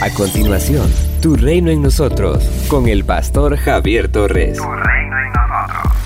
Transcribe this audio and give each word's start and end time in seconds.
A 0.00 0.10
continuación, 0.10 0.88
Tu 1.20 1.34
reino 1.34 1.72
en 1.72 1.82
nosotros, 1.82 2.44
con 2.68 2.86
el 2.86 3.04
pastor 3.04 3.56
Javier 3.56 4.08
Torres. 4.08 4.56
Tu 4.56 4.62
reino 4.62 5.16
en 5.18 5.32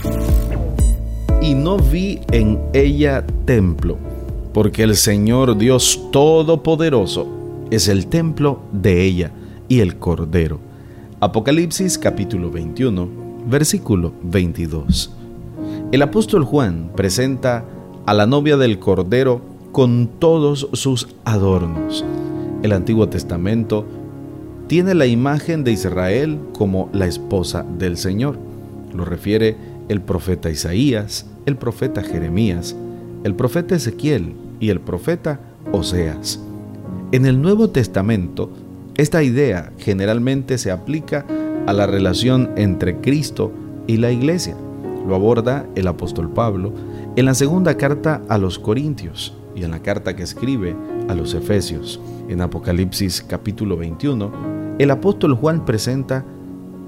nosotros. 0.07 1.43
Y 1.43 1.55
no 1.55 1.77
vi 1.77 2.19
en 2.31 2.59
ella 2.73 3.23
templo, 3.45 3.99
porque 4.55 4.83
el 4.83 4.97
Señor 4.97 5.59
Dios 5.59 6.09
Todopoderoso 6.11 7.29
es 7.71 7.87
el 7.89 8.07
templo 8.07 8.63
de 8.73 9.03
ella 9.03 9.31
y 9.69 9.81
el 9.81 9.99
Cordero. 9.99 10.59
Apocalipsis 11.21 11.99
capítulo 11.99 12.51
21, 12.51 13.07
versículo 13.45 14.15
22. 14.23 15.15
El 15.93 16.01
apóstol 16.01 16.45
Juan 16.45 16.91
presenta 16.97 17.67
a 18.07 18.15
la 18.15 18.25
novia 18.25 18.57
del 18.57 18.79
Cordero 18.79 19.43
con 19.71 20.09
todos 20.19 20.71
sus 20.73 21.09
adornos. 21.27 22.07
El 22.63 22.71
Antiguo 22.71 23.09
Testamento 23.09 23.85
tiene 24.69 24.95
la 24.95 25.07
imagen 25.07 25.65
de 25.65 25.73
Israel 25.73 26.39
como 26.57 26.89
la 26.93 27.07
esposa 27.07 27.67
del 27.79 27.97
Señor. 27.97 28.39
Lo 28.95 29.05
refiere 29.05 29.57
el 29.89 30.01
profeta 30.01 30.49
Isaías, 30.49 31.27
el 31.45 31.57
profeta 31.57 32.03
Jeremías, 32.03 32.77
el 33.25 33.35
profeta 33.35 33.75
Ezequiel 33.75 34.35
y 34.61 34.71
el 34.71 34.81
profeta 34.81 35.41
Oseas. 35.73 36.39
En 37.11 37.27
el 37.27 37.43
Nuevo 37.43 37.71
Testamento, 37.71 38.51
esta 38.97 39.25
idea 39.25 39.73
generalmente 39.79 40.57
se 40.57 40.71
aplica 40.71 41.27
a 41.67 41.73
la 41.73 41.89
relación 41.89 42.51
entre 42.57 42.99
Cristo 42.99 43.51
y 43.89 43.97
la 43.97 44.13
iglesia. 44.13 44.57
Lo 45.07 45.17
aborda 45.17 45.67
el 45.75 45.89
apóstol 45.89 46.31
Pablo 46.31 46.73
en 47.17 47.25
la 47.25 47.35
segunda 47.35 47.77
carta 47.77 48.23
a 48.29 48.39
los 48.39 48.61
Corintios 48.61 49.37
y 49.57 49.65
en 49.65 49.73
la 49.73 49.81
carta 49.81 50.15
que 50.15 50.23
escribe 50.23 50.77
a 51.09 51.15
los 51.15 51.35
Efesios. 51.35 52.01
En 52.29 52.41
Apocalipsis 52.41 53.25
capítulo 53.27 53.77
21, 53.77 54.77
el 54.79 54.91
apóstol 54.91 55.35
Juan 55.35 55.65
presenta 55.65 56.25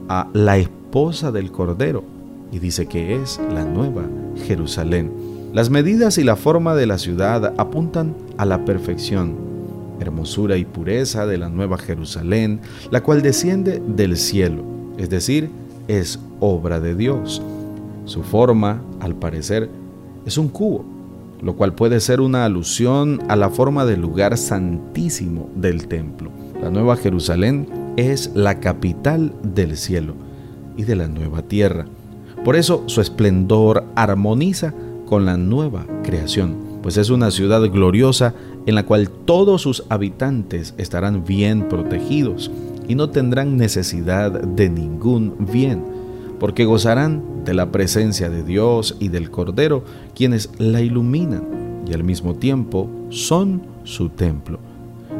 a 0.08 0.28
la 0.32 0.58
esposa 0.58 1.32
del 1.32 1.50
Cordero 1.50 2.04
y 2.52 2.58
dice 2.58 2.86
que 2.86 3.20
es 3.20 3.40
la 3.52 3.64
nueva 3.64 4.02
Jerusalén. 4.46 5.12
Las 5.52 5.70
medidas 5.70 6.18
y 6.18 6.24
la 6.24 6.36
forma 6.36 6.74
de 6.74 6.86
la 6.86 6.98
ciudad 6.98 7.54
apuntan 7.58 8.14
a 8.36 8.44
la 8.44 8.64
perfección, 8.64 9.34
hermosura 10.00 10.56
y 10.56 10.64
pureza 10.64 11.26
de 11.26 11.38
la 11.38 11.48
nueva 11.48 11.78
Jerusalén, 11.78 12.60
la 12.90 13.02
cual 13.02 13.22
desciende 13.22 13.82
del 13.86 14.16
cielo, 14.16 14.62
es 14.98 15.10
decir, 15.10 15.50
es 15.88 16.18
obra 16.40 16.80
de 16.80 16.94
Dios. 16.94 17.42
Su 18.04 18.22
forma, 18.22 18.82
al 19.00 19.14
parecer, 19.14 19.68
es 20.26 20.38
un 20.38 20.48
cubo, 20.48 20.84
lo 21.42 21.56
cual 21.56 21.74
puede 21.74 22.00
ser 22.00 22.20
una 22.20 22.44
alusión 22.44 23.20
a 23.28 23.36
la 23.36 23.50
forma 23.50 23.84
del 23.84 24.00
lugar 24.00 24.36
santísimo 24.36 25.50
del 25.54 25.88
templo. 25.88 26.30
La 26.60 26.70
Nueva 26.70 26.96
Jerusalén 26.96 27.66
es 27.96 28.30
la 28.34 28.60
capital 28.60 29.32
del 29.42 29.76
cielo 29.76 30.14
y 30.76 30.84
de 30.84 30.96
la 30.96 31.08
nueva 31.08 31.42
tierra. 31.42 31.86
Por 32.44 32.56
eso 32.56 32.82
su 32.86 33.00
esplendor 33.00 33.84
armoniza 33.94 34.74
con 35.06 35.24
la 35.24 35.36
nueva 35.36 35.86
creación, 36.02 36.56
pues 36.82 36.96
es 36.96 37.10
una 37.10 37.30
ciudad 37.30 37.62
gloriosa 37.70 38.34
en 38.66 38.74
la 38.74 38.84
cual 38.84 39.10
todos 39.10 39.62
sus 39.62 39.84
habitantes 39.88 40.74
estarán 40.76 41.24
bien 41.24 41.68
protegidos 41.68 42.50
y 42.88 42.94
no 42.94 43.10
tendrán 43.10 43.56
necesidad 43.56 44.30
de 44.30 44.68
ningún 44.68 45.34
bien 45.38 45.93
porque 46.38 46.64
gozarán 46.64 47.44
de 47.44 47.54
la 47.54 47.70
presencia 47.70 48.30
de 48.30 48.42
Dios 48.42 48.96
y 49.00 49.08
del 49.08 49.30
Cordero, 49.30 49.84
quienes 50.14 50.50
la 50.58 50.80
iluminan 50.80 51.82
y 51.86 51.92
al 51.92 52.04
mismo 52.04 52.34
tiempo 52.34 52.88
son 53.10 53.62
su 53.84 54.08
templo. 54.08 54.58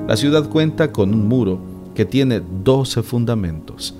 La 0.09 0.17
ciudad 0.17 0.48
cuenta 0.48 0.93
con 0.93 1.12
un 1.12 1.27
muro 1.29 1.59
que 1.95 2.05
tiene 2.05 2.43
doce 2.65 3.03
fundamentos. 3.03 3.95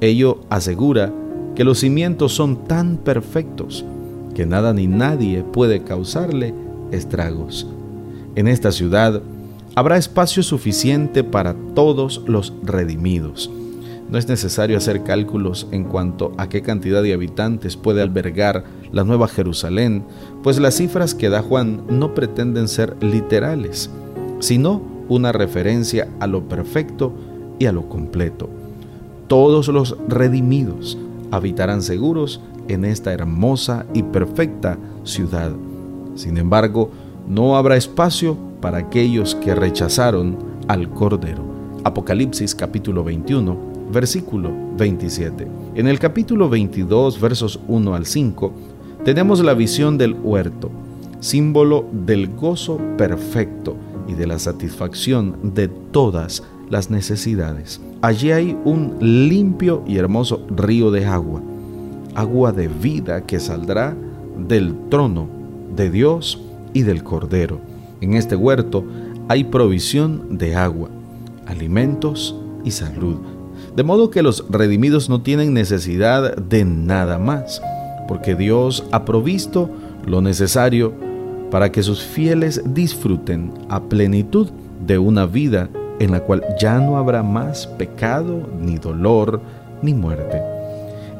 Ello 0.00 0.40
asegura 0.48 1.12
que 1.54 1.64
los 1.64 1.78
cimientos 1.80 2.32
son 2.32 2.64
tan 2.66 2.96
perfectos 2.98 3.84
que 4.34 4.46
nada 4.46 4.72
ni 4.72 4.86
nadie 4.86 5.42
puede 5.42 5.82
causarle 5.82 6.54
estragos. 6.92 7.66
En 8.36 8.46
esta 8.46 8.70
ciudad 8.70 9.20
habrá 9.74 9.96
espacio 9.96 10.42
suficiente 10.42 11.24
para 11.24 11.54
todos 11.74 12.22
los 12.26 12.52
redimidos 12.62 13.50
no 14.10 14.18
es 14.18 14.28
necesario 14.28 14.78
hacer 14.78 15.02
cálculos 15.02 15.66
en 15.70 15.84
cuanto 15.84 16.32
a 16.38 16.48
qué 16.48 16.62
cantidad 16.62 17.02
de 17.02 17.12
habitantes 17.12 17.76
puede 17.76 18.02
albergar 18.02 18.64
la 18.90 19.04
Nueva 19.04 19.28
Jerusalén, 19.28 20.04
pues 20.42 20.58
las 20.58 20.76
cifras 20.76 21.14
que 21.14 21.28
da 21.28 21.42
Juan 21.42 21.82
no 21.90 22.14
pretenden 22.14 22.68
ser 22.68 22.96
literales, 23.02 23.90
sino 24.40 24.80
una 25.08 25.32
referencia 25.32 26.08
a 26.20 26.26
lo 26.26 26.48
perfecto 26.48 27.12
y 27.58 27.66
a 27.66 27.72
lo 27.72 27.88
completo. 27.88 28.48
Todos 29.26 29.68
los 29.68 29.96
redimidos 30.08 30.96
habitarán 31.30 31.82
seguros 31.82 32.40
en 32.68 32.84
esta 32.84 33.12
hermosa 33.12 33.84
y 33.92 34.02
perfecta 34.02 34.78
ciudad. 35.04 35.52
Sin 36.14 36.38
embargo, 36.38 36.90
no 37.28 37.56
habrá 37.56 37.76
espacio 37.76 38.36
para 38.60 38.78
aquellos 38.78 39.34
que 39.34 39.54
rechazaron 39.54 40.36
al 40.66 40.88
Cordero. 40.90 41.42
Apocalipsis 41.84 42.54
capítulo 42.54 43.04
21 43.04 43.67
versículo 43.92 44.50
27. 44.76 45.46
En 45.74 45.86
el 45.86 45.98
capítulo 45.98 46.48
22, 46.48 47.20
versos 47.20 47.60
1 47.68 47.94
al 47.94 48.06
5, 48.06 48.52
tenemos 49.04 49.40
la 49.40 49.54
visión 49.54 49.98
del 49.98 50.14
huerto, 50.14 50.70
símbolo 51.20 51.86
del 51.92 52.28
gozo 52.28 52.78
perfecto 52.96 53.76
y 54.06 54.14
de 54.14 54.26
la 54.26 54.38
satisfacción 54.38 55.54
de 55.54 55.68
todas 55.68 56.42
las 56.70 56.90
necesidades. 56.90 57.80
Allí 58.02 58.30
hay 58.30 58.56
un 58.64 58.96
limpio 59.00 59.82
y 59.86 59.96
hermoso 59.96 60.46
río 60.54 60.90
de 60.90 61.06
agua, 61.06 61.40
agua 62.14 62.52
de 62.52 62.68
vida 62.68 63.24
que 63.24 63.40
saldrá 63.40 63.96
del 64.48 64.74
trono 64.88 65.28
de 65.74 65.90
Dios 65.90 66.40
y 66.72 66.82
del 66.82 67.02
Cordero. 67.02 67.60
En 68.00 68.14
este 68.14 68.36
huerto 68.36 68.84
hay 69.28 69.44
provisión 69.44 70.38
de 70.38 70.54
agua, 70.54 70.88
alimentos 71.46 72.36
y 72.64 72.70
salud 72.70 73.16
de 73.78 73.84
modo 73.84 74.10
que 74.10 74.24
los 74.24 74.44
redimidos 74.50 75.08
no 75.08 75.22
tienen 75.22 75.54
necesidad 75.54 76.36
de 76.36 76.64
nada 76.64 77.16
más, 77.16 77.62
porque 78.08 78.34
Dios 78.34 78.84
ha 78.90 79.04
provisto 79.04 79.70
lo 80.04 80.20
necesario 80.20 80.92
para 81.52 81.70
que 81.70 81.84
sus 81.84 82.02
fieles 82.02 82.60
disfruten 82.74 83.52
a 83.68 83.80
plenitud 83.84 84.48
de 84.84 84.98
una 84.98 85.26
vida 85.26 85.68
en 86.00 86.10
la 86.10 86.18
cual 86.18 86.42
ya 86.60 86.80
no 86.80 86.96
habrá 86.96 87.22
más 87.22 87.68
pecado, 87.68 88.48
ni 88.60 88.78
dolor, 88.78 89.40
ni 89.80 89.94
muerte. 89.94 90.42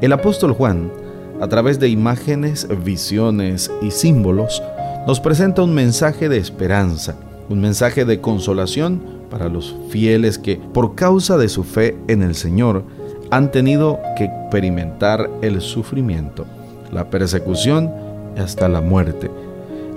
El 0.01 0.11
apóstol 0.11 0.51
Juan, 0.51 0.91
a 1.39 1.47
través 1.47 1.79
de 1.79 1.87
imágenes, 1.87 2.67
visiones 2.83 3.71
y 3.81 3.91
símbolos, 3.91 4.61
nos 5.07 5.21
presenta 5.21 5.63
un 5.63 5.73
mensaje 5.73 6.27
de 6.27 6.39
esperanza, 6.39 7.15
un 7.47 7.61
mensaje 7.61 8.03
de 8.03 8.19
consolación 8.19 9.18
para 9.29 9.49
los 9.49 9.75
fieles 9.89 10.37
que, 10.37 10.57
por 10.57 10.95
causa 10.95 11.37
de 11.37 11.49
su 11.49 11.63
fe 11.63 11.97
en 12.07 12.23
el 12.23 12.35
Señor, 12.35 12.83
han 13.31 13.51
tenido 13.51 13.99
que 14.17 14.25
experimentar 14.25 15.29
el 15.41 15.61
sufrimiento, 15.61 16.45
la 16.91 17.09
persecución 17.09 17.91
y 18.35 18.39
hasta 18.39 18.67
la 18.67 18.81
muerte. 18.81 19.29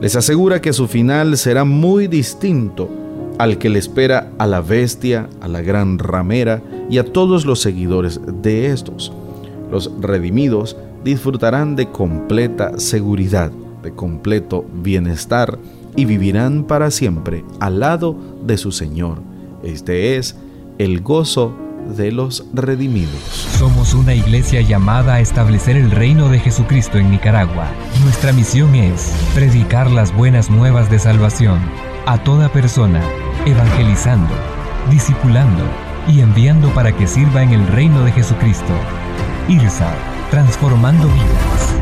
Les 0.00 0.16
asegura 0.16 0.60
que 0.60 0.72
su 0.72 0.88
final 0.88 1.37
será 1.37 1.65
muy 1.65 2.09
distinto 2.09 2.88
al 3.38 3.59
que 3.59 3.70
le 3.70 3.78
espera 3.78 4.31
a 4.38 4.47
la 4.47 4.60
bestia, 4.60 5.28
a 5.41 5.49
la 5.49 5.62
gran 5.62 5.99
ramera 5.99 6.60
y 6.91 6.99
a 6.99 7.04
todos 7.04 7.47
los 7.47 7.60
seguidores 7.60 8.20
de 8.43 8.66
estos. 8.66 9.12
Los 9.70 9.91
redimidos 10.00 10.76
disfrutarán 11.04 11.76
de 11.76 11.88
completa 11.91 12.78
seguridad, 12.78 13.50
de 13.82 13.93
completo 13.93 14.64
bienestar 14.82 15.59
y 15.97 16.05
vivirán 16.05 16.65
para 16.65 16.91
siempre 16.91 17.45
al 17.61 17.81
lado 17.81 18.17
de 18.45 18.57
su 18.59 18.73
Señor. 18.73 19.23
Este 19.63 20.17
es 20.17 20.37
el 20.79 21.01
gozo 21.01 21.55
de 21.97 22.12
los 22.12 22.44
redimidos. 22.53 23.21
Somos 23.59 23.94
una 23.94 24.15
iglesia 24.15 24.61
llamada 24.61 25.15
a 25.15 25.21
establecer 25.21 25.77
el 25.77 25.91
reino 25.91 26.29
de 26.29 26.39
Jesucristo 26.39 26.99
en 26.99 27.11
Nicaragua. 27.11 27.67
Nuestra 28.03 28.33
misión 28.33 28.75
es 28.75 29.12
predicar 29.35 29.91
las 29.91 30.15
buenas 30.15 30.50
nuevas 30.50 30.91
de 30.91 30.99
salvación 30.99 31.61
a 32.06 32.23
toda 32.23 32.49
persona, 32.49 33.03
evangelizando, 33.47 34.35
discipulando 34.91 35.65
y 36.09 36.21
enviando 36.21 36.69
para 36.75 36.97
que 36.97 37.06
sirva 37.06 37.43
en 37.43 37.50
el 37.50 37.67
reino 37.69 38.05
de 38.05 38.12
Jesucristo. 38.12 38.73
IRSA, 39.49 39.93
transformando 40.31 41.06
vidas. 41.09 41.81